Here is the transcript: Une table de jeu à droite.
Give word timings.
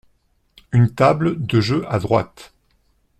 Une 0.71 0.89
table 0.91 1.45
de 1.45 1.61
jeu 1.61 1.85
à 1.87 1.99
droite. 1.99 2.55